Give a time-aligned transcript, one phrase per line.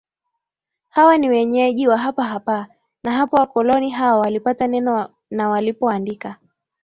[0.89, 2.67] hawa ni wenyeji wa hapa hapa
[3.03, 6.37] na hapo wakoloni hao walipata neno na walipoandika